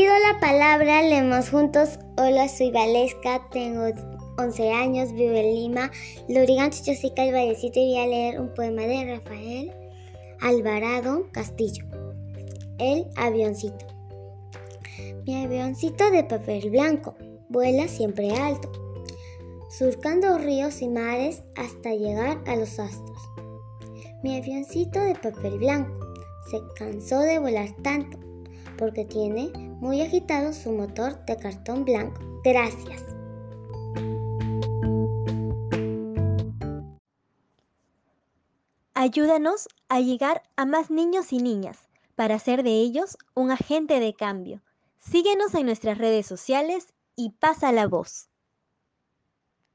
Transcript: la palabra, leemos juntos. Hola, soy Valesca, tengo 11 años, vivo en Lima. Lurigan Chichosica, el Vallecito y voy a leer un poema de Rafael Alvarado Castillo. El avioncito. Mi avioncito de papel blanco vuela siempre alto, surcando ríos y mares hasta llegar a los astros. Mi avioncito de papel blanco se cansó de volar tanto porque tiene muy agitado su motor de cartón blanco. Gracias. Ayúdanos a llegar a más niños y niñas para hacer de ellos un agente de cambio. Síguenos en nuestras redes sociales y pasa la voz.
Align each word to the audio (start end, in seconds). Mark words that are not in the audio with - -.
la 0.00 0.40
palabra, 0.40 1.02
leemos 1.02 1.50
juntos. 1.50 1.98
Hola, 2.16 2.48
soy 2.48 2.70
Valesca, 2.70 3.46
tengo 3.50 3.88
11 4.38 4.72
años, 4.72 5.12
vivo 5.12 5.34
en 5.34 5.54
Lima. 5.54 5.90
Lurigan 6.28 6.70
Chichosica, 6.70 7.24
el 7.24 7.34
Vallecito 7.34 7.78
y 7.78 7.92
voy 7.92 7.98
a 7.98 8.06
leer 8.06 8.40
un 8.40 8.54
poema 8.54 8.82
de 8.82 9.16
Rafael 9.16 9.72
Alvarado 10.40 11.28
Castillo. 11.32 11.84
El 12.78 13.06
avioncito. 13.16 13.86
Mi 15.26 15.44
avioncito 15.44 16.10
de 16.10 16.24
papel 16.24 16.70
blanco 16.70 17.14
vuela 17.50 17.86
siempre 17.86 18.34
alto, 18.34 18.72
surcando 19.68 20.38
ríos 20.38 20.80
y 20.80 20.88
mares 20.88 21.42
hasta 21.54 21.90
llegar 21.90 22.40
a 22.46 22.56
los 22.56 22.78
astros. 22.78 23.18
Mi 24.22 24.38
avioncito 24.38 25.00
de 25.00 25.14
papel 25.14 25.58
blanco 25.58 26.06
se 26.50 26.60
cansó 26.76 27.20
de 27.20 27.38
volar 27.38 27.68
tanto 27.82 28.18
porque 28.78 29.04
tiene 29.04 29.52
muy 29.82 30.00
agitado 30.00 30.52
su 30.52 30.70
motor 30.70 31.24
de 31.24 31.36
cartón 31.36 31.84
blanco. 31.84 32.20
Gracias. 32.44 33.02
Ayúdanos 38.94 39.68
a 39.88 39.98
llegar 39.98 40.44
a 40.54 40.66
más 40.66 40.92
niños 40.92 41.32
y 41.32 41.38
niñas 41.38 41.88
para 42.14 42.36
hacer 42.36 42.62
de 42.62 42.70
ellos 42.70 43.18
un 43.34 43.50
agente 43.50 43.98
de 43.98 44.14
cambio. 44.14 44.62
Síguenos 45.00 45.52
en 45.54 45.66
nuestras 45.66 45.98
redes 45.98 46.26
sociales 46.26 46.94
y 47.16 47.30
pasa 47.30 47.72
la 47.72 47.88
voz. 47.88 48.28